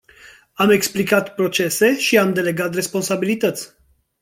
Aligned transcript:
Am 0.55 0.69
explicat 0.69 1.35
procese 1.35 1.97
și 1.97 2.17
am 2.17 2.33
delegat 2.33 2.73
responsabilități. 2.73 3.75